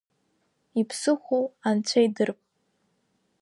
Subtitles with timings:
[0.79, 2.39] Иԥсыхәоу анцәа идырп…